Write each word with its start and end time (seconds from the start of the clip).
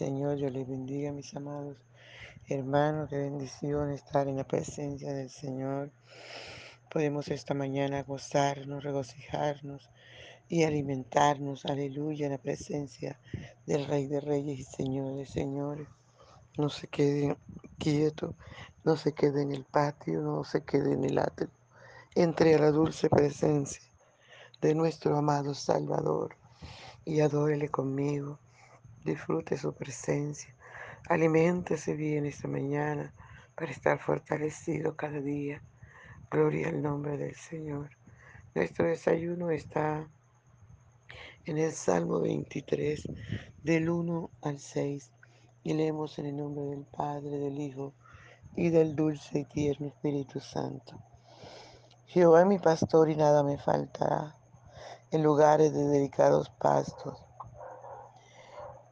Señor, 0.00 0.38
yo 0.38 0.48
les 0.48 0.66
bendiga, 0.66 1.12
mis 1.12 1.36
amados 1.36 1.76
hermanos. 2.48 3.10
Qué 3.10 3.18
bendición 3.18 3.90
estar 3.90 4.28
en 4.28 4.38
la 4.38 4.44
presencia 4.44 5.12
del 5.12 5.28
Señor. 5.28 5.90
Podemos 6.90 7.28
esta 7.28 7.52
mañana 7.52 8.02
gozarnos, 8.04 8.82
regocijarnos 8.82 9.90
y 10.48 10.64
alimentarnos, 10.64 11.66
aleluya, 11.66 12.24
en 12.24 12.32
la 12.32 12.38
presencia 12.38 13.20
del 13.66 13.84
Rey 13.84 14.06
de 14.06 14.22
Reyes 14.22 14.60
y 14.60 14.64
Señor 14.64 15.16
de 15.16 15.26
Señores. 15.26 15.86
No 16.56 16.70
se 16.70 16.86
quede 16.88 17.36
quieto, 17.78 18.34
no 18.84 18.96
se 18.96 19.12
quede 19.12 19.42
en 19.42 19.52
el 19.52 19.64
patio, 19.64 20.22
no 20.22 20.44
se 20.44 20.62
quede 20.62 20.94
en 20.94 21.04
el 21.04 21.18
atrio. 21.18 21.50
Entre 22.14 22.54
a 22.54 22.58
la 22.58 22.70
dulce 22.70 23.10
presencia 23.10 23.82
de 24.62 24.74
nuestro 24.74 25.14
amado 25.14 25.52
Salvador 25.52 26.36
y 27.04 27.20
adórele 27.20 27.68
conmigo. 27.68 28.38
Disfrute 29.04 29.56
su 29.56 29.72
presencia. 29.72 30.54
Aliméntese 31.08 31.94
bien 31.94 32.26
esta 32.26 32.48
mañana 32.48 33.14
para 33.54 33.70
estar 33.70 33.98
fortalecido 33.98 34.94
cada 34.94 35.22
día. 35.22 35.62
Gloria 36.30 36.68
al 36.68 36.82
nombre 36.82 37.16
del 37.16 37.34
Señor. 37.34 37.88
Nuestro 38.54 38.84
desayuno 38.86 39.50
está 39.50 40.06
en 41.46 41.56
el 41.56 41.72
Salmo 41.72 42.20
23, 42.20 43.08
del 43.64 43.88
1 43.88 44.30
al 44.42 44.58
6. 44.58 45.10
Y 45.64 45.72
leemos 45.72 46.18
en 46.18 46.26
el 46.26 46.36
nombre 46.36 46.64
del 46.64 46.84
Padre, 46.84 47.38
del 47.38 47.58
Hijo 47.58 47.94
y 48.54 48.68
del 48.68 48.94
dulce 48.94 49.40
y 49.40 49.44
tierno 49.46 49.86
Espíritu 49.86 50.40
Santo. 50.40 50.98
Jehová 52.06 52.44
mi 52.44 52.58
pastor 52.58 53.08
y 53.08 53.16
nada 53.16 53.42
me 53.44 53.56
faltará. 53.56 54.36
En 55.10 55.22
lugares 55.22 55.72
de 55.72 55.84
delicados 55.84 56.50
pastos 56.50 57.29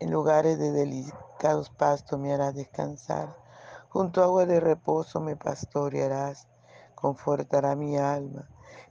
en 0.01 0.11
lugares 0.11 0.59
de 0.59 0.73
delicados 0.73 1.71
pastos 1.71 2.19
me 2.19 2.33
harás 2.33 2.55
descansar. 2.55 3.37
Junto 3.89 4.21
a 4.21 4.25
agua 4.25 4.47
de 4.47 4.61
reposo 4.61 5.21
me 5.21 5.37
pastorearás. 5.37 6.47
Confortará 6.95 7.75
mi 7.75 7.97
alma. 7.97 8.49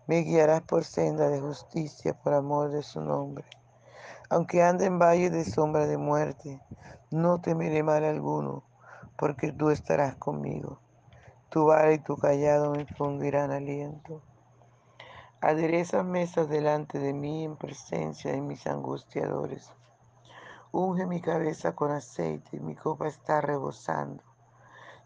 Me 0.08 0.20
guiarás 0.20 0.62
por 0.62 0.84
senda 0.84 1.30
de 1.30 1.40
justicia 1.40 2.14
por 2.14 2.34
amor 2.34 2.72
de 2.72 2.84
su 2.84 3.02
nombre. 3.02 3.46
Aunque 4.30 4.64
ande 4.64 4.86
en 4.86 5.00
valle 5.00 5.30
de 5.30 5.46
sombra 5.46 5.88
de 5.88 5.98
muerte, 5.98 6.62
no 7.12 7.40
temeré 7.40 7.84
mal 7.84 8.04
alguno, 8.04 8.64
porque 9.18 9.52
tú 9.52 9.70
estarás 9.70 10.16
conmigo. 10.16 10.80
Tu 11.50 11.66
vara 11.66 11.94
y 11.94 12.00
tu 12.00 12.18
callado 12.18 12.72
me 12.72 12.86
fundirán 12.86 13.52
aliento. 13.52 14.22
Aderezas 15.40 16.04
mesas 16.04 16.50
delante 16.50 17.00
de 17.00 17.14
mí 17.14 17.46
en 17.46 17.56
presencia 17.56 18.32
de 18.32 18.42
mis 18.42 18.68
angustiadores. 18.68 19.72
Unge 20.72 21.06
mi 21.06 21.22
cabeza 21.22 21.76
con 21.76 21.92
aceite 21.92 22.58
y 22.58 22.60
mi 22.60 22.76
copa 22.76 23.08
está 23.08 23.42
rebosando. 23.42 24.23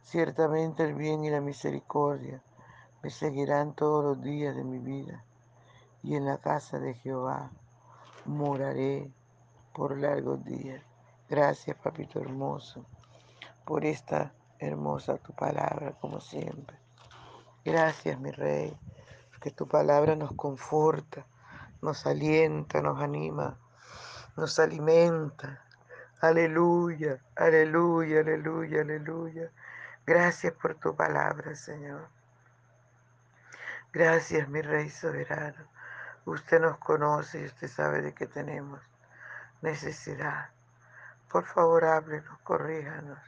Ciertamente 0.02 0.84
el 0.84 0.96
bien 0.96 1.24
y 1.24 1.30
la 1.30 1.42
misericordia 1.42 2.42
me 3.04 3.10
seguirán 3.10 3.74
todos 3.74 4.04
los 4.04 4.22
días 4.22 4.56
de 4.56 4.64
mi 4.64 4.80
vida, 4.80 5.24
y 6.04 6.16
en 6.16 6.26
la 6.26 6.38
casa 6.38 6.80
de 6.80 6.96
Jehová 6.96 7.52
moraré 8.26 9.12
por 9.74 9.98
largos 9.98 10.44
días. 10.44 10.82
Gracias, 11.30 11.78
papito 11.78 12.20
hermoso, 12.20 12.86
por 13.64 13.86
esta 13.86 14.34
hermosa 14.60 15.18
tu 15.18 15.34
palabra, 15.34 15.94
como 16.02 16.20
siempre. 16.20 16.78
Gracias, 17.64 18.20
mi 18.20 18.32
rey, 18.32 18.76
que 19.40 19.52
tu 19.52 19.68
palabra 19.68 20.16
nos 20.16 20.34
conforta, 20.34 21.26
nos 21.82 22.06
alienta, 22.06 22.82
nos 22.82 23.00
anima 23.00 23.58
nos 24.36 24.60
alimenta. 24.60 25.62
Aleluya, 26.22 27.20
aleluya, 27.36 28.20
aleluya, 28.22 28.82
aleluya. 28.82 29.52
Gracias 30.06 30.54
por 30.54 30.76
tu 30.76 30.96
palabra, 30.96 31.56
Señor. 31.56 32.08
Gracias, 33.92 34.48
mi 34.48 34.62
Rey 34.62 34.90
soberano. 34.90 35.66
Usted 36.26 36.62
nos 36.62 36.78
conoce 36.78 37.42
y 37.42 37.46
usted 37.46 37.68
sabe 37.68 38.02
de 38.02 38.14
qué 38.14 38.28
tenemos 38.28 38.82
necesidad. 39.62 40.50
Por 41.30 41.46
favor, 41.46 41.86
háblenos, 41.86 42.40
corríjanos, 42.44 43.20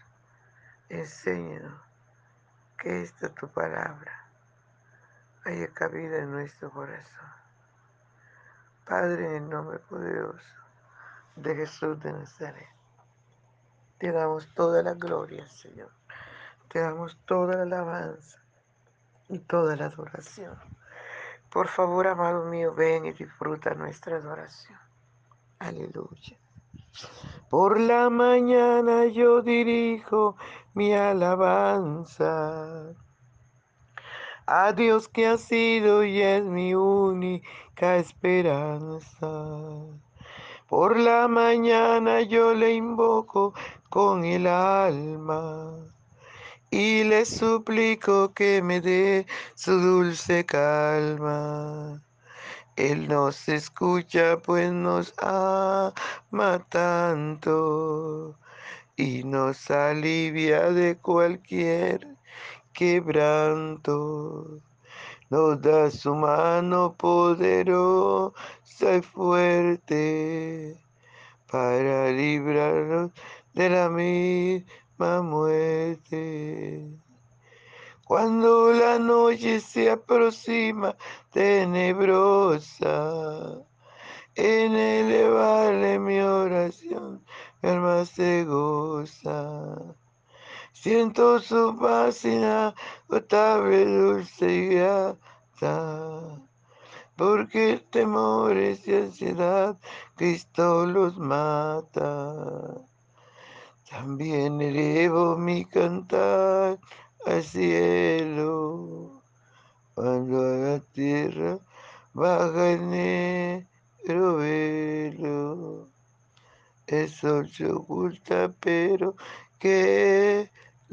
enséñanos 0.89 1.81
que 2.77 3.01
esta 3.01 3.29
tu 3.29 3.47
palabra 3.47 4.27
haya 5.45 5.67
cabida 5.73 6.17
en 6.19 6.31
nuestro 6.31 6.69
corazón. 6.71 7.31
Padre, 8.85 9.37
en 9.37 9.43
el 9.43 9.49
nombre 9.49 9.79
poderoso 9.79 10.62
de 11.35 11.55
Jesús 11.55 11.99
de 12.01 12.13
Nazaret. 12.13 12.67
Te 13.97 14.11
damos 14.11 14.47
toda 14.55 14.83
la 14.83 14.93
gloria, 14.93 15.47
Señor. 15.47 15.91
Te 16.69 16.79
damos 16.79 17.17
toda 17.25 17.57
la 17.57 17.63
alabanza 17.63 18.39
y 19.29 19.39
toda 19.39 19.75
la 19.75 19.85
adoración. 19.85 20.57
Por 21.49 21.67
favor, 21.67 22.07
amado 22.07 22.45
mío, 22.45 22.73
ven 22.73 23.05
y 23.05 23.13
disfruta 23.13 23.73
nuestra 23.75 24.17
adoración. 24.17 24.79
Aleluya. 25.59 26.37
Por 27.49 27.79
la 27.79 28.09
mañana 28.09 29.05
yo 29.05 29.41
dirijo 29.41 30.35
mi 30.73 30.93
alabanza 30.93 32.93
a 34.45 34.73
Dios 34.73 35.07
que 35.07 35.27
ha 35.27 35.37
sido 35.37 36.03
y 36.03 36.21
es 36.21 36.43
mi 36.43 36.75
única 36.75 37.97
esperanza. 37.97 39.27
Por 40.75 40.97
la 40.97 41.27
mañana 41.27 42.21
yo 42.21 42.55
le 42.55 42.73
invoco 42.73 43.53
con 43.89 44.25
el 44.25 44.47
alma 44.47 45.71
y 46.71 47.03
le 47.03 47.25
suplico 47.25 48.33
que 48.33 48.63
me 48.63 48.81
dé 48.81 49.27
su 49.53 49.79
dulce 49.79 50.47
calma. 50.47 52.01
Él 52.75 53.07
nos 53.07 53.47
escucha 53.49 54.39
pues 54.39 54.71
nos 54.71 55.13
ama 55.19 55.93
tanto 56.69 58.35
y 58.95 59.23
nos 59.25 59.69
alivia 59.69 60.71
de 60.71 60.97
cualquier 60.97 62.17
quebranto. 62.73 64.59
Nos 65.33 65.59
da 65.61 65.89
su 65.89 66.13
mano 66.13 66.93
poderosa 66.95 68.33
y 68.97 69.01
fuerte 69.01 70.79
para 71.51 72.11
librarnos 72.11 73.09
de 73.55 73.67
la 73.67 73.89
misma 73.89 75.23
muerte. 75.23 76.87
Cuando 78.05 78.73
la 78.73 78.99
noche 78.99 79.59
se 79.59 79.89
aproxima 79.89 80.95
tenebrosa, 81.31 82.85
en 84.35 84.75
elevarle 84.75 85.97
mi 85.97 86.19
oración, 86.19 87.25
mi 87.59 87.69
alma 87.71 88.05
se 88.05 88.45
goza. 88.45 89.95
Siento 90.73 91.39
su 91.39 91.77
paz 91.79 92.25
inagotable, 92.25 93.85
dulce 93.85 94.53
y 94.53 94.67
grata 94.75 96.43
porque 97.15 97.83
temores 97.91 98.87
y 98.87 98.95
ansiedad 98.95 99.77
Cristo 100.15 100.85
los 100.85 101.17
mata. 101.17 102.81
También 103.89 104.59
elevo 104.61 105.37
mi 105.37 105.65
cantar 105.65 106.79
al 107.25 107.43
cielo, 107.43 109.21
cuando 109.93 110.41
a 110.41 110.51
la 110.57 110.79
tierra 110.79 111.59
baja 112.13 112.71
el 112.71 112.89
negro 112.89 114.37
velo. 114.37 115.89
El 116.87 117.09
sol 117.09 117.47
se 117.47 117.71
oculta, 117.71 118.53
pero 118.59 119.15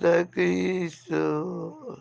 queda 0.00 0.30
Cristo 0.30 1.98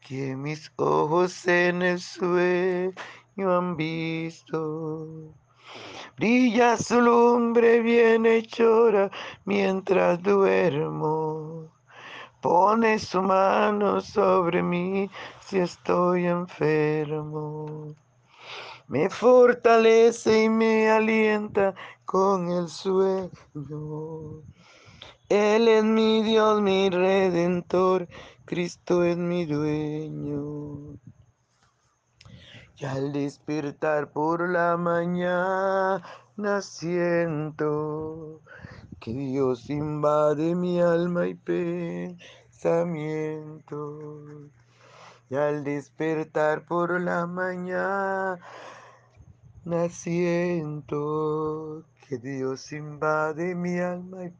que 0.00 0.36
mis 0.36 0.72
ojos 0.76 1.46
en 1.46 1.82
el 1.82 2.00
sueño 2.00 2.94
han 3.36 3.76
visto. 3.76 5.34
Brilla 6.16 6.76
su 6.76 7.00
lumbre 7.00 7.80
bien 7.80 8.24
hechora 8.26 9.10
mientras 9.44 10.22
duermo. 10.22 11.70
Pone 12.40 12.98
su 12.98 13.20
mano 13.20 14.00
sobre 14.00 14.62
mí 14.62 15.10
si 15.44 15.58
estoy 15.58 16.26
enfermo. 16.26 17.94
Me 18.86 19.10
fortalece 19.10 20.44
y 20.44 20.48
me 20.48 20.88
alienta 20.88 21.74
con 22.06 22.50
el 22.50 22.68
sueño. 22.68 23.30
Él 25.28 25.68
es 25.68 25.84
mi 25.84 26.22
Dios, 26.22 26.62
mi 26.62 26.88
redentor, 26.88 28.08
Cristo 28.46 29.04
es 29.04 29.18
mi 29.18 29.44
dueño. 29.44 30.98
Y 32.78 32.84
al 32.86 33.12
despertar 33.12 34.10
por 34.10 34.48
la 34.48 34.78
mañana 34.78 36.00
siento 36.62 38.40
que 39.00 39.12
Dios 39.12 39.68
invade 39.68 40.54
mi 40.54 40.80
alma 40.80 41.26
y 41.26 41.34
pensamiento. 41.34 42.80
Y 45.28 45.34
al 45.34 45.62
despertar 45.62 46.64
por 46.64 46.98
la 47.02 47.26
mañana, 47.26 48.38
siento 49.90 51.84
que 52.08 52.16
Dios 52.16 52.72
invade 52.72 53.54
mi 53.54 53.78
alma 53.78 54.24
y 54.24 54.30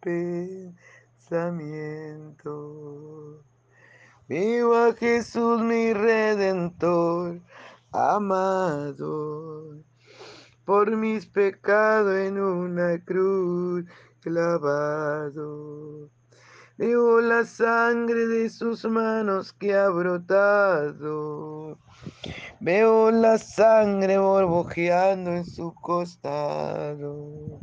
pensamiento. 1.21 3.45
Vivo 4.27 4.75
a 4.75 4.95
Jesús 4.95 5.61
mi 5.61 5.93
redentor, 5.93 7.43
amado, 7.93 9.85
por 10.65 10.97
mis 10.97 11.27
pecados 11.27 12.17
en 12.17 12.41
una 12.41 13.05
cruz 13.05 13.85
clavado. 14.21 16.09
Veo 16.79 17.21
la 17.21 17.45
sangre 17.45 18.27
de 18.27 18.49
sus 18.49 18.85
manos 18.85 19.53
que 19.53 19.75
ha 19.75 19.89
brotado. 19.89 21.77
Veo 22.61 23.11
la 23.11 23.37
sangre 23.37 24.19
borbojeando 24.19 25.33
en 25.33 25.45
su 25.45 25.75
costado. 25.75 27.61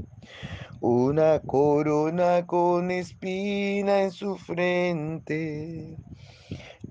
Una 0.82 1.40
corona 1.40 2.46
con 2.46 2.92
espina 2.92 4.04
en 4.04 4.12
su 4.12 4.36
frente 4.36 5.98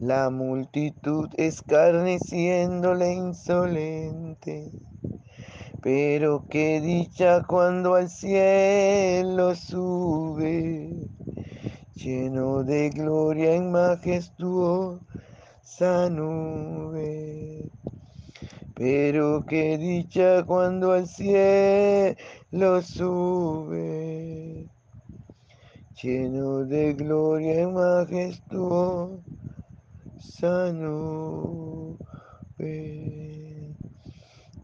la 0.00 0.28
multitud 0.28 1.28
escarneciéndole 1.36 3.12
insolente. 3.12 4.70
Pero 5.82 6.46
qué 6.48 6.80
dicha 6.80 7.42
cuando 7.46 7.94
al 7.94 8.08
cielo 8.08 9.54
sube, 9.54 10.90
lleno 11.96 12.64
de 12.64 12.90
gloria 12.90 13.54
en 13.54 13.72
majestuosa 13.72 15.00
nube. 16.10 17.70
Pero 18.74 19.44
qué 19.46 19.78
dicha 19.78 20.44
cuando 20.44 20.92
al 20.92 21.06
cielo 21.06 22.82
sube, 22.82 24.68
lleno 26.02 26.64
de 26.64 26.92
gloria 26.94 27.60
en 27.62 27.74
majestuosa 27.74 29.34
sano. 30.18 31.98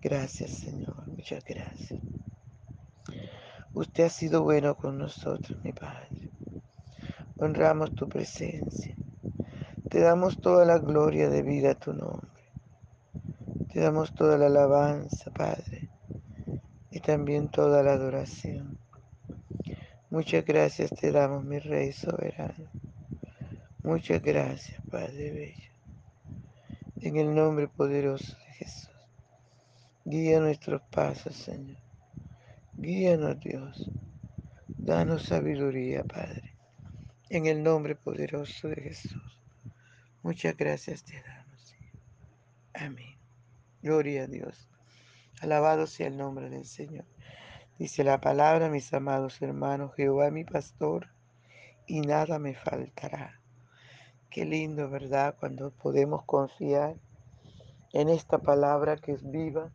Gracias, 0.02 0.50
Señor, 0.50 1.06
muchas 1.06 1.44
gracias. 1.44 2.00
Usted 3.74 4.04
ha 4.04 4.08
sido 4.08 4.42
bueno 4.42 4.76
con 4.76 4.98
nosotros, 4.98 5.62
mi 5.62 5.72
Padre. 5.72 6.30
Honramos 7.40 7.94
tu 7.94 8.06
presencia. 8.06 8.94
Te 9.88 10.00
damos 10.00 10.42
toda 10.42 10.66
la 10.66 10.78
gloria 10.78 11.30
de 11.30 11.42
vida 11.42 11.70
a 11.70 11.74
tu 11.74 11.94
nombre. 11.94 12.28
Te 13.72 13.80
damos 13.80 14.14
toda 14.14 14.36
la 14.36 14.46
alabanza, 14.46 15.30
Padre, 15.30 15.88
y 16.90 17.00
también 17.00 17.48
toda 17.48 17.82
la 17.82 17.94
adoración. 17.94 18.76
Muchas 20.10 20.44
gracias 20.44 20.90
te 20.90 21.12
damos, 21.12 21.42
mi 21.42 21.58
Rey 21.58 21.92
soberano. 21.92 22.68
Muchas 23.82 24.20
gracias, 24.22 24.78
Padre 24.90 25.30
Bello. 25.30 25.72
En 27.00 27.16
el 27.16 27.34
nombre 27.34 27.68
poderoso 27.68 28.36
de 28.36 28.52
Jesús. 28.52 28.90
Guía 30.04 30.40
nuestros 30.40 30.82
pasos, 30.90 31.34
Señor. 31.36 31.78
Guíanos, 32.74 33.40
Dios. 33.40 33.90
Danos 34.66 35.22
sabiduría, 35.22 36.04
Padre. 36.04 36.49
En 37.32 37.46
el 37.46 37.62
nombre 37.62 37.94
poderoso 37.94 38.66
de 38.66 38.82
Jesús. 38.82 39.40
Muchas 40.24 40.56
gracias 40.56 41.04
te 41.04 41.22
damos. 41.22 41.76
Amén. 42.74 43.16
Gloria 43.82 44.24
a 44.24 44.26
Dios. 44.26 44.68
Alabado 45.40 45.86
sea 45.86 46.08
el 46.08 46.16
nombre 46.16 46.50
del 46.50 46.64
Señor. 46.64 47.04
Dice 47.78 48.02
la 48.02 48.20
palabra, 48.20 48.68
mis 48.68 48.92
amados 48.92 49.40
hermanos, 49.42 49.94
Jehová 49.94 50.32
mi 50.32 50.42
pastor, 50.42 51.06
y 51.86 52.00
nada 52.00 52.40
me 52.40 52.56
faltará. 52.56 53.40
Qué 54.28 54.44
lindo, 54.44 54.90
¿verdad? 54.90 55.36
Cuando 55.38 55.70
podemos 55.70 56.24
confiar 56.24 56.96
en 57.92 58.08
esta 58.08 58.38
palabra 58.38 58.96
que 58.96 59.12
es 59.12 59.30
viva, 59.30 59.70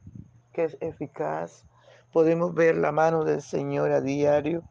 que 0.52 0.66
es 0.66 0.78
eficaz. 0.82 1.64
Podemos 2.16 2.54
ver 2.54 2.78
la 2.78 2.94
mano 2.94 3.26
del 3.26 3.42
Señor 3.42 3.92
a 3.92 4.00
diario, 4.00 4.64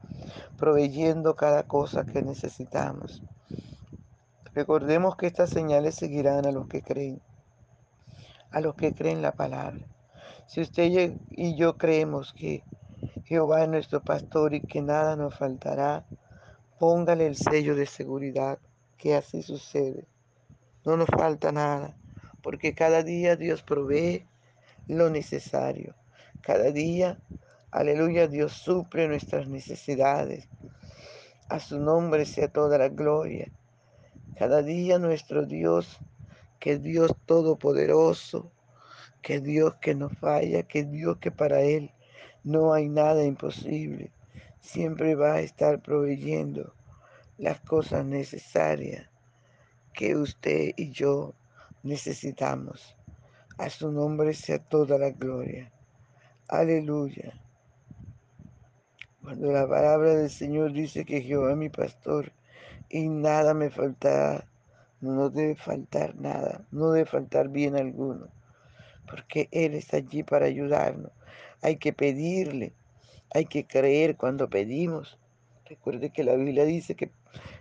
proveyendo 0.57 1.37
cada 1.37 1.65
cosa 1.65 2.07
que 2.07 2.23
necesitamos. 2.23 3.23
Recordemos 4.55 5.15
que 5.17 5.27
estas 5.27 5.51
señales 5.51 5.95
seguirán 5.95 6.47
a 6.47 6.53
los 6.53 6.69
que 6.69 6.81
creen, 6.81 7.21
a 8.51 8.63
los 8.63 8.75
que 8.77 8.95
creen 8.95 9.21
la 9.21 9.33
palabra. 9.33 9.87
Si 10.47 10.63
usted 10.63 11.19
y 11.33 11.55
yo 11.55 11.77
creemos 11.77 12.33
que 12.33 12.65
Jehová 13.25 13.65
es 13.65 13.69
nuestro 13.69 14.03
pastor 14.03 14.55
y 14.55 14.63
que 14.63 14.81
nada 14.81 15.15
nos 15.15 15.37
faltará, 15.37 16.07
póngale 16.79 17.27
el 17.27 17.37
sello 17.37 17.77
de 17.77 17.85
seguridad 17.85 18.59
que 18.97 19.17
así 19.17 19.43
sucede. 19.43 20.07
No 20.87 20.97
nos 20.97 21.09
falta 21.09 21.53
nada, 21.53 21.95
porque 22.43 22.75
cada 22.75 23.03
día 23.03 23.37
Dios 23.37 23.63
provee 23.63 24.27
lo 24.87 25.11
necesario. 25.11 25.95
Cada 26.45 26.71
día, 26.73 27.19
aleluya, 27.71 28.29
Dios 28.29 28.53
suple 28.53 29.09
nuestras 29.09 29.49
necesidades. 29.49 30.47
A 31.49 31.59
su 31.59 31.81
nombre 31.81 32.27
sea 32.27 32.49
toda 32.49 32.77
la 32.77 32.91
gloria. 32.91 33.51
Cada 34.37 34.63
día 34.63 34.99
nuestro 34.99 35.47
Dios, 35.47 35.99
que 36.61 36.79
Dios 36.79 37.17
todopoderoso, 37.25 38.53
que 39.23 39.41
Dios 39.41 39.77
que 39.77 39.95
no 39.95 40.11
falla, 40.11 40.65
que 40.65 40.85
Dios 40.85 41.17
que 41.17 41.31
para 41.31 41.63
Él 41.63 41.91
no 42.43 42.75
hay 42.75 42.91
nada 42.91 43.25
imposible, 43.25 44.13
siempre 44.61 45.15
va 45.15 45.37
a 45.37 45.41
estar 45.41 45.81
proveyendo 45.81 46.75
las 47.39 47.59
cosas 47.61 48.05
necesarias 48.05 49.09
que 49.95 50.15
usted 50.15 50.75
y 50.77 50.91
yo 50.91 51.33
necesitamos. 51.83 52.95
A 53.57 53.71
su 53.71 53.91
nombre 53.91 54.35
sea 54.35 54.59
toda 54.59 54.99
la 54.99 55.09
gloria. 55.09 55.74
Aleluya. 56.49 57.33
Cuando 59.23 59.51
la 59.51 59.67
palabra 59.67 60.15
del 60.15 60.29
Señor 60.29 60.75
dice 60.75 61.07
que 61.07 61.23
Jehová 61.23 61.53
es 61.53 61.57
mi 61.57 61.71
pastor 61.71 62.33
y 62.91 63.09
nada 63.09 63.55
me 63.55 63.71
faltará, 63.71 64.45
no 65.01 65.31
debe 65.31 65.57
faltar 65.57 66.15
nada, 66.17 66.67
no 66.71 66.91
debe 66.91 67.07
faltar 67.07 67.49
bien 67.49 67.77
alguno, 67.77 68.29
porque 69.09 69.49
Él 69.53 69.73
está 69.73 69.97
allí 69.97 70.23
para 70.23 70.45
ayudarnos. 70.45 71.13
Hay 71.63 71.77
que 71.77 71.95
pedirle, 71.95 72.75
hay 73.33 73.47
que 73.47 73.67
creer 73.67 74.19
cuando 74.19 74.51
pedimos. 74.51 75.19
Recuerde 75.65 76.11
que 76.11 76.25
la 76.25 76.35
Biblia 76.35 76.67
dice 76.67 76.95
que 76.95 77.11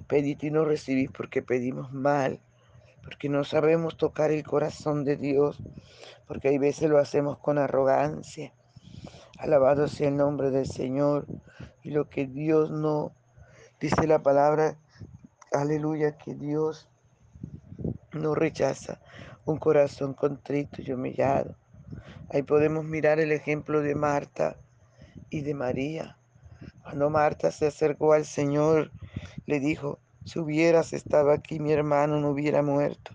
pedid 0.07 0.43
y 0.43 0.51
no 0.51 0.65
recibís 0.65 1.09
porque 1.09 1.41
pedimos 1.41 1.93
mal, 1.93 2.41
porque 3.01 3.29
no 3.29 3.45
sabemos 3.45 3.95
tocar 3.95 4.31
el 4.31 4.43
corazón 4.43 5.05
de 5.05 5.15
Dios, 5.15 5.57
porque 6.27 6.49
hay 6.49 6.57
veces 6.57 6.89
lo 6.89 6.97
hacemos 6.97 7.37
con 7.37 7.57
arrogancia. 7.57 8.51
Alabado 9.43 9.89
sea 9.89 10.07
el 10.07 10.15
nombre 10.15 10.51
del 10.51 10.65
Señor. 10.65 11.27
Y 11.83 11.89
lo 11.89 12.09
que 12.09 12.27
Dios 12.27 12.71
no, 12.71 13.11
dice 13.81 14.07
la 14.07 14.19
palabra, 14.19 14.77
aleluya, 15.51 16.17
que 16.17 16.33
Dios 16.33 16.87
no 18.13 18.35
rechaza 18.35 19.01
un 19.43 19.57
corazón 19.57 20.13
contrito 20.13 20.81
y 20.81 20.93
humillado. 20.93 21.57
Ahí 22.29 22.43
podemos 22.43 22.85
mirar 22.85 23.19
el 23.19 23.33
ejemplo 23.33 23.81
de 23.81 23.95
Marta 23.95 24.55
y 25.29 25.41
de 25.41 25.53
María. 25.53 26.15
Cuando 26.81 27.09
Marta 27.09 27.51
se 27.51 27.67
acercó 27.67 28.13
al 28.13 28.23
Señor, 28.23 28.91
le 29.45 29.59
dijo, 29.59 29.99
si 30.23 30.39
hubieras 30.39 30.93
estado 30.93 31.31
aquí, 31.31 31.59
mi 31.59 31.73
hermano 31.73 32.17
no 32.21 32.29
hubiera 32.29 32.61
muerto. 32.61 33.11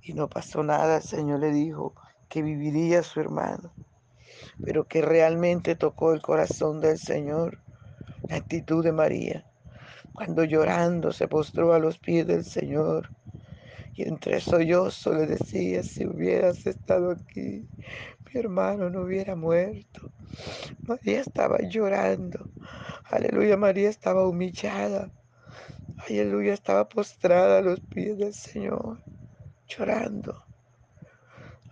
Y 0.00 0.14
no 0.14 0.30
pasó 0.30 0.62
nada, 0.62 0.96
el 0.96 1.02
Señor 1.02 1.40
le 1.40 1.52
dijo 1.52 1.92
que 2.30 2.40
viviría 2.40 3.02
su 3.02 3.20
hermano, 3.20 3.70
pero 4.64 4.86
que 4.86 5.02
realmente 5.02 5.76
tocó 5.76 6.12
el 6.12 6.22
corazón 6.22 6.80
del 6.80 6.98
Señor 6.98 7.58
la 8.28 8.36
actitud 8.36 8.82
de 8.82 8.92
María, 8.92 9.44
cuando 10.12 10.44
llorando 10.44 11.12
se 11.12 11.28
postró 11.28 11.74
a 11.74 11.78
los 11.78 11.98
pies 11.98 12.26
del 12.26 12.44
Señor 12.44 13.10
y 13.94 14.02
entre 14.02 14.40
sollozo 14.40 15.14
le 15.14 15.26
decía, 15.26 15.82
si 15.82 16.06
hubieras 16.06 16.66
estado 16.66 17.12
aquí, 17.12 17.66
mi 18.24 18.40
hermano 18.40 18.90
no 18.90 19.02
hubiera 19.02 19.36
muerto. 19.36 20.10
María 20.82 21.20
estaba 21.20 21.58
llorando. 21.62 22.50
Aleluya, 23.04 23.56
María 23.56 23.88
estaba 23.88 24.28
humillada. 24.28 25.10
Aleluya, 26.06 26.52
estaba 26.52 26.88
postrada 26.88 27.58
a 27.58 27.62
los 27.62 27.80
pies 27.80 28.18
del 28.18 28.34
Señor, 28.34 29.02
llorando. 29.66 30.44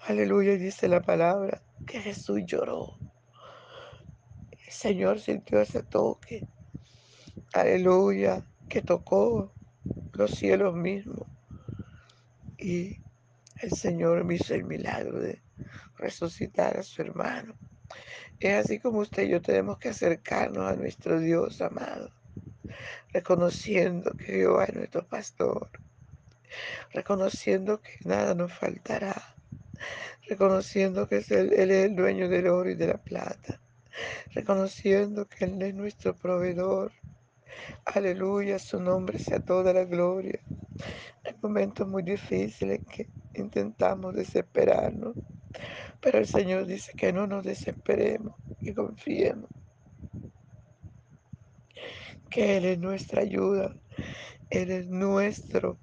Aleluya, 0.07 0.57
dice 0.57 0.88
la 0.88 1.03
palabra 1.03 1.63
que 1.87 2.00
Jesús 2.00 2.43
lloró. 2.47 2.97
El 4.66 4.73
Señor 4.73 5.21
sintió 5.21 5.61
ese 5.61 5.83
toque. 5.83 6.47
aleluya, 7.52 8.45
que 8.69 8.83
tocó 8.83 9.52
los 10.12 10.31
cielos 10.33 10.75
mismos 10.75 11.26
y 12.59 12.99
el 13.61 13.73
Señor 13.73 14.25
me 14.25 14.37
hizo 14.37 14.54
el 14.54 14.64
milagro 14.64 15.21
de 15.21 15.43
resucitar 15.97 16.78
a 16.78 16.83
su 16.83 17.02
hermano. 17.02 17.54
Es 18.40 18.64
así 18.64 18.78
como 18.78 18.99
usted 18.99 19.25
y 19.25 19.31
yo 19.31 19.43
tenemos 19.43 19.78
que 19.78 19.90
acercarnos 19.90 20.71
a 20.71 20.76
nuestro 20.76 21.21
Dios 21.21 21.61
amado, 21.61 22.11
reconociendo 23.12 24.12
que 24.12 24.25
Jehová 24.25 24.64
es 24.64 24.75
nuestro 24.75 25.07
pastor, 25.07 25.71
reconociendo 26.93 27.81
que 27.81 27.99
nada 28.04 28.35
nos 28.35 28.52
faltará, 28.52 29.34
reconociendo 30.28 31.09
que 31.09 31.25
Él, 31.28 31.52
Él 31.52 31.71
es 31.71 31.85
el 31.87 31.97
dueño 31.97 32.28
del 32.28 32.49
oro 32.49 32.71
y 32.71 32.75
de 32.75 32.88
la 32.88 32.99
plata, 32.99 33.61
reconociendo 34.35 35.26
que 35.28 35.45
Él 35.45 35.61
es 35.62 35.75
nuestro 35.75 36.14
proveedor. 36.14 36.93
Aleluya, 37.85 38.59
su 38.59 38.81
nombre 38.81 39.19
sea 39.19 39.40
toda 39.40 39.73
la 39.73 39.85
gloria. 39.85 40.40
Hay 41.25 41.35
momentos 41.43 41.87
muy 41.87 42.02
difíciles 42.02 42.81
que 42.90 43.09
intentamos 43.35 44.14
desesperarnos, 44.14 45.14
pero 46.00 46.19
el 46.19 46.26
Señor 46.26 46.66
dice 46.66 46.93
que 46.97 47.12
no 47.12 47.26
nos 47.26 47.45
desesperemos 47.45 48.35
y 48.61 48.73
confiemos, 48.73 49.49
que 52.28 52.57
Él 52.57 52.64
es 52.64 52.78
nuestra 52.78 53.23
ayuda, 53.23 53.75
Él 54.50 54.71
es 54.71 54.87
nuestro 54.87 55.78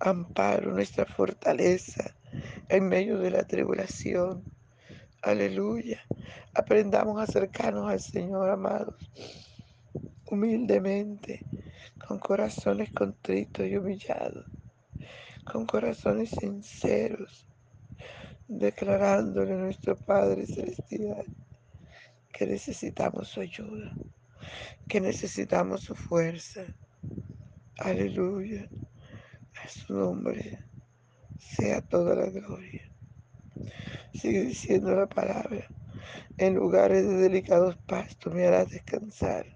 amparo, 0.00 0.72
nuestra 0.72 1.04
fortaleza 1.04 2.14
en 2.68 2.88
medio 2.88 3.18
de 3.18 3.30
la 3.30 3.44
tribulación. 3.44 4.42
Aleluya. 5.22 6.00
Aprendamos 6.54 7.20
a 7.20 7.24
acercarnos 7.24 7.90
al 7.90 8.00
Señor, 8.00 8.50
amados, 8.50 9.10
humildemente, 10.26 11.44
con 12.06 12.18
corazones 12.18 12.92
contritos 12.92 13.66
y 13.66 13.76
humillados, 13.76 14.46
con 15.44 15.66
corazones 15.66 16.30
sinceros, 16.30 17.46
declarándole 18.48 19.54
a 19.54 19.56
nuestro 19.56 19.96
Padre 19.96 20.46
Celestial 20.46 21.24
que 22.32 22.46
necesitamos 22.46 23.28
su 23.28 23.40
ayuda, 23.40 23.92
que 24.88 25.00
necesitamos 25.00 25.82
su 25.82 25.94
fuerza. 25.94 26.64
Aleluya. 27.78 28.68
A 29.64 29.68
su 29.68 29.94
nombre 29.94 30.58
sea 31.38 31.80
toda 31.82 32.14
la 32.14 32.26
gloria. 32.26 32.90
Sigue 34.14 34.42
diciendo 34.42 34.94
la 34.94 35.06
palabra. 35.06 35.66
En 36.38 36.54
lugares 36.54 37.06
de 37.06 37.16
delicados 37.16 37.76
pastos 37.86 38.32
me 38.32 38.46
hará 38.46 38.64
descansar. 38.64 39.46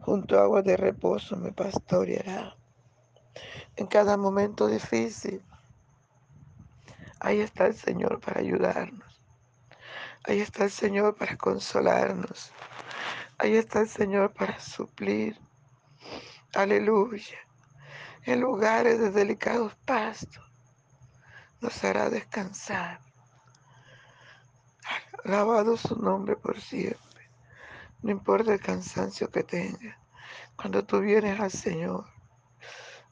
Junto 0.00 0.38
a 0.38 0.42
aguas 0.42 0.64
de 0.64 0.76
reposo 0.76 1.36
me 1.36 1.52
pastoreará. 1.52 2.56
En 3.76 3.86
cada 3.86 4.16
momento 4.16 4.66
difícil, 4.66 5.42
ahí 7.20 7.40
está 7.40 7.66
el 7.66 7.74
Señor 7.74 8.20
para 8.20 8.40
ayudarnos. 8.40 9.20
Ahí 10.24 10.40
está 10.40 10.64
el 10.64 10.70
Señor 10.70 11.16
para 11.16 11.36
consolarnos. 11.36 12.52
Ahí 13.38 13.56
está 13.56 13.80
el 13.80 13.88
Señor 13.88 14.32
para 14.32 14.60
suplir. 14.60 15.38
Aleluya. 16.54 17.38
En 18.24 18.40
lugares 18.40 18.98
de 18.98 19.10
delicados 19.10 19.74
pastos 19.86 20.49
nos 21.60 21.84
hará 21.84 22.10
descansar. 22.10 23.00
Alabado 25.24 25.76
su 25.76 25.96
nombre 25.96 26.36
por 26.36 26.60
siempre. 26.60 27.30
No 28.02 28.10
importa 28.10 28.54
el 28.54 28.60
cansancio 28.60 29.30
que 29.30 29.42
tenga. 29.42 29.98
Cuando 30.56 30.84
tú 30.84 31.00
vienes 31.00 31.38
al 31.38 31.50
Señor, 31.50 32.06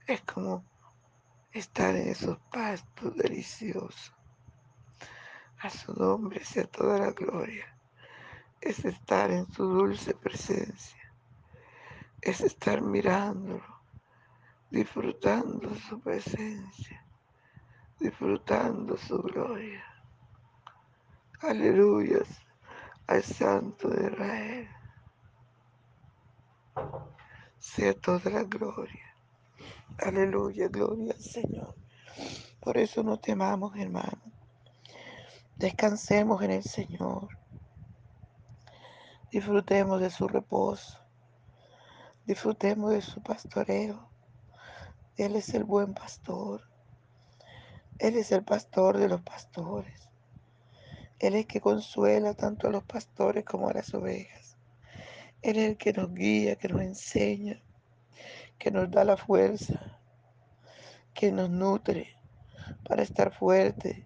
es 0.07 0.23
como 0.23 0.65
estar 1.53 1.95
en 1.95 2.09
esos 2.09 2.39
pastos 2.51 3.15
deliciosos. 3.17 4.15
A 5.61 5.71
su 5.71 5.93
nombre 5.93 6.45
sea 6.45 6.65
toda 6.65 6.99
la 6.99 7.11
gloria. 7.11 7.67
Es 8.61 8.85
estar 8.85 9.31
en 9.31 9.51
su 9.53 9.65
dulce 9.65 10.15
presencia. 10.15 11.13
Es 12.21 12.41
estar 12.41 12.81
mirándolo, 12.81 13.83
disfrutando 14.71 15.75
su 15.77 16.01
presencia, 16.01 17.05
disfrutando 17.99 18.97
su 18.97 19.21
gloria. 19.23 19.85
Aleluya 21.41 22.21
al 23.07 23.23
Santo 23.23 23.89
de 23.89 24.11
Israel. 24.11 24.69
Sea 27.59 27.95
toda 27.95 28.31
la 28.31 28.45
gloria. 28.45 29.15
Aleluya, 29.99 30.69
gloria 30.69 31.13
al 31.13 31.21
Señor. 31.21 31.75
Por 32.61 32.77
eso 32.77 33.03
no 33.03 33.19
temamos, 33.19 33.77
hermano. 33.77 34.21
Descansemos 35.57 36.43
en 36.43 36.53
el 36.53 36.63
Señor. 36.63 37.29
Disfrutemos 39.31 40.01
de 40.01 40.11
su 40.11 40.29
reposo. 40.29 40.99
Disfrutemos 42.27 42.91
de 42.91 43.01
su 43.01 43.23
pastoreo. 43.23 44.11
Él 45.17 45.35
es 45.35 45.55
el 45.55 45.65
buen 45.65 45.95
pastor. 45.95 46.68
Él 47.99 48.17
es 48.17 48.31
el 48.31 48.45
pastor 48.45 48.97
de 48.99 49.09
los 49.09 49.23
pastores. 49.23 50.09
Él 51.19 51.35
es 51.35 51.47
que 51.47 51.61
consuela 51.61 52.35
tanto 52.35 52.69
a 52.69 52.71
los 52.71 52.85
pastores 52.85 53.45
como 53.45 53.69
a 53.69 53.73
las 53.73 53.93
ovejas. 53.93 54.57
Él 55.43 55.59
es 55.59 55.71
el 55.71 55.77
que 55.77 55.93
nos 55.93 56.15
guía, 56.15 56.55
que 56.55 56.69
nos 56.69 56.83
enseña, 56.83 57.61
que 58.57 58.71
nos 58.71 58.89
da 58.89 59.05
la 59.05 59.17
fuerza, 59.17 59.99
que 61.13 61.33
nos 61.33 61.51
nutre 61.51 62.15
para 62.87 63.03
estar 63.03 63.33
fuerte 63.33 64.05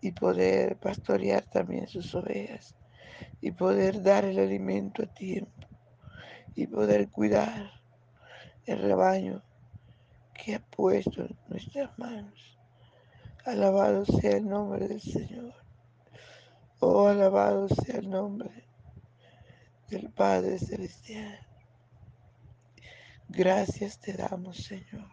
y 0.00 0.10
poder 0.10 0.76
pastorear 0.76 1.44
también 1.44 1.86
sus 1.86 2.12
ovejas 2.16 2.74
y 3.40 3.52
poder 3.52 4.02
dar 4.02 4.24
el 4.24 4.40
alimento 4.40 5.04
a 5.04 5.06
tiempo 5.06 5.68
y 6.56 6.66
poder 6.66 7.08
cuidar 7.10 7.70
el 8.66 8.82
rebaño 8.82 9.42
que 10.34 10.56
ha 10.56 10.58
puesto 10.58 11.22
en 11.22 11.36
nuestras 11.48 11.96
manos. 11.96 12.59
Alabado 13.46 14.04
sea 14.04 14.36
el 14.36 14.46
nombre 14.46 14.86
del 14.86 15.00
Señor. 15.00 15.54
Oh, 16.78 17.08
alabado 17.08 17.68
sea 17.70 17.96
el 17.96 18.10
nombre 18.10 18.50
del 19.88 20.10
Padre 20.10 20.58
Celestial. 20.58 21.38
Gracias 23.30 23.98
te 23.98 24.12
damos, 24.12 24.58
Señor, 24.58 25.08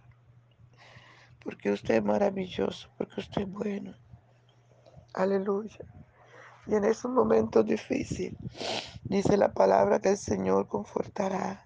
porque 1.42 1.72
usted 1.72 1.96
es 1.96 2.04
maravilloso, 2.04 2.90
porque 2.98 3.22
usted 3.22 3.44
es 3.44 3.50
bueno. 3.50 3.96
Aleluya. 5.14 5.86
Y 6.66 6.76
en 6.76 6.84
esos 6.84 7.10
momentos 7.10 7.66
difíciles, 7.66 8.38
dice 9.06 9.38
la 9.38 9.54
palabra 9.54 10.00
que 10.00 10.10
el 10.10 10.18
Señor 10.18 10.68
confortará, 10.68 11.66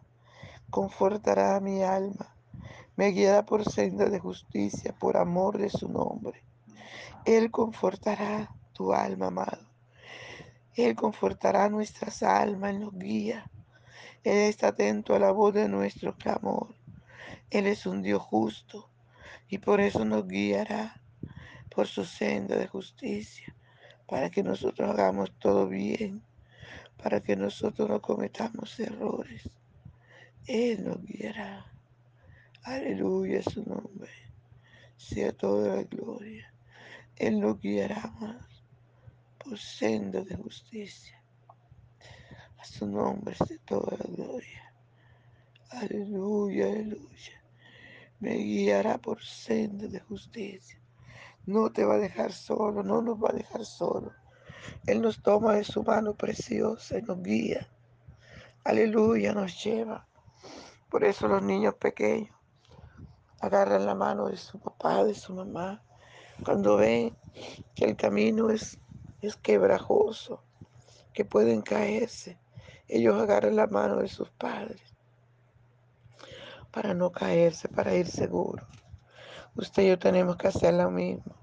confortará 0.70 1.56
a 1.56 1.60
mi 1.60 1.82
alma, 1.82 2.36
me 2.96 3.08
guiará 3.08 3.48
por 3.48 3.68
senda 3.68 4.06
de 4.10 4.20
justicia, 4.20 4.94
por 5.00 5.18
amor 5.18 5.58
de 5.58 5.72
su 5.72 5.90
nombre. 5.90 6.51
Él 7.26 7.52
confortará 7.52 8.54
tu 8.74 8.94
alma, 8.94 9.28
amado. 9.28 9.68
Él 10.76 10.96
confortará 10.96 11.70
nuestras 11.70 12.24
almas, 12.24 12.74
nos 12.76 12.98
guía. 12.98 13.50
Él 14.24 14.38
está 14.38 14.70
atento 14.70 15.14
a 15.14 15.20
la 15.20 15.32
voz 15.32 15.54
de 15.54 15.68
nuestro 15.68 16.16
clamor. 16.16 16.76
Él 17.50 17.68
es 17.68 17.86
un 17.86 18.02
Dios 18.02 18.22
justo 18.22 18.90
y 19.50 19.58
por 19.58 19.82
eso 19.82 20.06
nos 20.06 20.28
guiará 20.28 21.02
por 21.74 21.88
su 21.88 22.06
senda 22.06 22.56
de 22.56 22.68
justicia, 22.68 23.56
para 24.08 24.30
que 24.30 24.44
nosotros 24.44 24.90
hagamos 24.90 25.32
todo 25.40 25.68
bien, 25.68 26.22
para 27.02 27.22
que 27.22 27.36
nosotros 27.36 27.90
no 27.90 28.02
cometamos 28.02 28.80
errores. 28.80 29.50
Él 30.48 30.86
nos 30.86 31.02
guiará. 31.04 31.66
Aleluya 32.64 33.42
su 33.42 33.64
nombre. 33.64 34.12
Sea 34.98 35.32
toda 35.32 35.76
la 35.76 35.84
gloria. 35.84 36.51
Él 37.22 37.40
nos 37.40 37.60
guiará 37.62 38.12
por 39.38 39.56
senda 39.56 40.22
de 40.22 40.36
justicia. 40.36 41.24
A 42.58 42.66
su 42.66 42.88
nombre 42.88 43.36
sea 43.36 43.60
toda 43.64 43.96
la 43.96 44.06
gloria. 44.06 44.74
Aleluya, 45.70 46.66
aleluya. 46.66 47.44
Me 48.20 48.38
guiará 48.38 48.98
por 48.98 49.22
senda 49.24 49.86
de 49.86 50.00
justicia. 50.00 50.82
No 51.46 51.72
te 51.72 51.86
va 51.86 51.94
a 51.94 52.00
dejar 52.00 52.34
solo, 52.34 52.82
no 52.82 53.04
nos 53.04 53.24
va 53.24 53.30
a 53.30 53.34
dejar 53.34 53.66
solo. 53.66 54.12
Él 54.88 55.00
nos 55.00 55.22
toma 55.22 55.54
de 55.54 55.64
su 55.64 55.84
mano 55.84 56.16
preciosa 56.16 56.98
y 56.98 57.04
nos 57.04 57.22
guía. 57.22 57.70
Aleluya, 58.64 59.32
nos 59.32 59.64
lleva. 59.64 60.08
Por 60.90 61.04
eso 61.04 61.28
los 61.28 61.44
niños 61.44 61.76
pequeños 61.76 62.36
agarran 63.40 63.86
la 63.86 63.94
mano 63.94 64.28
de 64.28 64.38
su 64.38 64.60
papá, 64.60 65.04
de 65.04 65.14
su 65.14 65.36
mamá, 65.36 65.84
cuando 66.44 66.78
ven 66.78 67.16
que 67.76 67.86
el 67.86 67.96
camino 67.96 68.50
es, 68.50 68.80
es 69.22 69.36
quebrajoso, 69.36 70.44
que 71.14 71.26
pueden 71.26 71.62
caerse. 71.62 72.38
Ellos 72.88 73.22
agarran 73.22 73.56
la 73.56 73.68
mano 73.68 73.98
de 73.98 74.08
sus 74.08 74.30
padres 74.32 74.82
para 76.72 76.94
no 76.94 77.12
caerse, 77.12 77.68
para 77.68 77.94
ir 77.96 78.08
seguro. 78.08 78.66
Usted 79.56 79.84
y 79.84 79.88
yo 79.90 80.00
tenemos 80.00 80.38
que 80.38 80.48
hacer 80.48 80.74
lo 80.74 80.90
mismo, 80.90 81.36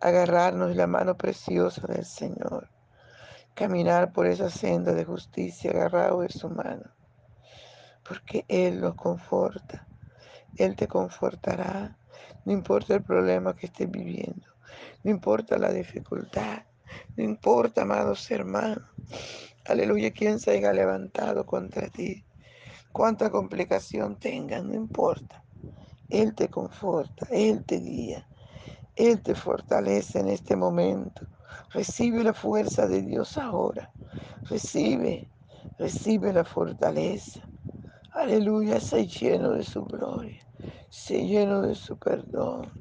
agarrarnos 0.00 0.74
la 0.74 0.86
mano 0.86 1.16
preciosa 1.16 1.86
del 1.86 2.06
Señor, 2.06 2.68
caminar 3.54 4.12
por 4.12 4.26
esa 4.26 4.48
senda 4.48 4.92
de 4.92 5.04
justicia 5.04 5.70
agarrado 5.70 6.22
de 6.22 6.30
su 6.30 6.48
mano, 6.48 6.90
porque 8.08 8.46
Él 8.48 8.80
nos 8.80 8.94
conforta, 8.94 9.86
Él 10.56 10.76
te 10.76 10.88
confortará, 10.88 11.98
no 12.44 12.52
importa 12.52 12.94
el 12.94 13.02
problema 13.02 13.54
que 13.54 13.66
estés 13.66 13.90
viviendo, 13.90 14.46
no 15.02 15.10
importa 15.10 15.58
la 15.58 15.72
dificultad, 15.72 16.62
no 17.16 17.24
importa, 17.24 17.82
amados 17.82 18.30
hermanos, 18.30 18.84
aleluya, 19.66 20.12
quien 20.12 20.38
se 20.38 20.52
haya 20.52 20.72
levantado 20.72 21.44
contra 21.46 21.88
ti, 21.88 22.24
cuánta 22.92 23.30
complicación 23.30 24.16
tengan, 24.16 24.68
no 24.68 24.74
importa. 24.74 25.44
Él 26.08 26.34
te 26.34 26.48
conforta, 26.48 27.26
Él 27.30 27.64
te 27.64 27.76
guía, 27.76 28.28
Él 28.96 29.22
te 29.22 29.34
fortalece 29.34 30.18
en 30.18 30.28
este 30.28 30.56
momento. 30.56 31.22
Recibe 31.72 32.24
la 32.24 32.34
fuerza 32.34 32.88
de 32.88 33.02
Dios 33.02 33.38
ahora. 33.38 33.92
Recibe, 34.48 35.30
recibe 35.78 36.32
la 36.32 36.44
fortaleza. 36.44 37.48
Aleluya, 38.12 38.80
sé 38.80 39.06
lleno 39.06 39.52
de 39.52 39.62
su 39.62 39.84
gloria, 39.84 40.44
sé 40.88 41.26
lleno 41.26 41.62
de 41.62 41.74
su 41.74 41.98
perdón. 41.98 42.72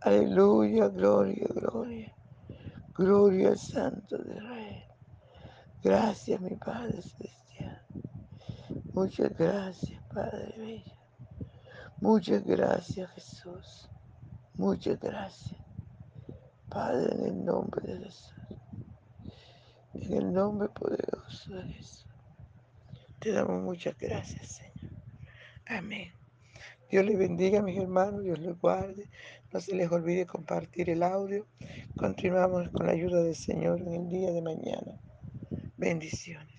Aleluya, 0.00 0.88
gloria, 0.88 1.46
gloria. 1.54 2.14
Gloria 2.94 3.48
al 3.48 3.58
Santo 3.58 4.18
de 4.18 4.34
Israel. 4.34 4.84
Gracias, 5.82 6.40
mi 6.40 6.56
Padre 6.56 7.02
Celestial. 7.02 7.82
Muchas 8.94 9.36
gracias, 9.36 10.00
Padre 10.12 10.54
Bello. 10.56 10.92
Muchas 12.00 12.44
gracias, 12.44 13.10
Jesús. 13.12 13.88
Muchas 14.54 15.00
gracias. 15.00 15.60
Padre, 16.68 17.14
en 17.14 17.24
el 17.26 17.44
nombre 17.44 17.82
de 17.86 18.04
Jesús. 18.04 18.34
En 19.94 20.12
el 20.12 20.32
nombre 20.32 20.68
poderoso 20.68 21.54
de 21.54 21.62
Jesús. 21.64 22.06
Te 23.18 23.32
damos 23.32 23.62
muchas 23.62 23.96
gracias, 23.98 24.48
Señor. 24.48 24.92
Amén. 25.66 26.23
Dios 26.94 27.06
les 27.06 27.18
bendiga, 27.18 27.60
mis 27.60 27.76
hermanos. 27.76 28.22
Dios 28.22 28.38
les 28.38 28.56
guarde. 28.56 29.08
No 29.52 29.58
se 29.58 29.74
les 29.74 29.90
olvide 29.90 30.26
compartir 30.26 30.90
el 30.90 31.02
audio. 31.02 31.44
Continuamos 31.96 32.68
con 32.68 32.86
la 32.86 32.92
ayuda 32.92 33.20
del 33.20 33.34
Señor 33.34 33.80
en 33.80 33.94
el 33.94 34.08
día 34.08 34.30
de 34.30 34.40
mañana. 34.40 35.00
Bendiciones. 35.76 36.53